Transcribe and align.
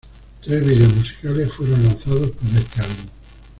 Tres 0.41 0.65
videos 0.65 0.95
musicales 0.95 1.53
fueron 1.53 1.83
lanzados 1.83 2.31
para 2.31 2.57
este 2.57 2.81
álbum. 2.81 3.11